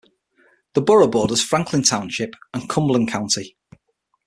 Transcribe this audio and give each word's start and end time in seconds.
The 0.73 0.81
borough 0.81 1.07
borders 1.07 1.43
Franklin 1.43 1.83
Township 1.83 2.33
and 2.55 2.67
Cumberland 2.67 3.09
County. 3.09 3.55